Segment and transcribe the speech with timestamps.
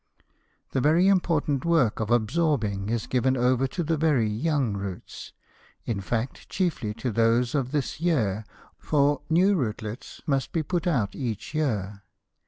[0.71, 5.31] The very important work of absorbing is given over to the very young roots;
[5.85, 8.43] in fact, chiefly to those of this year,
[8.79, 12.01] for new rootlets must be put out each year.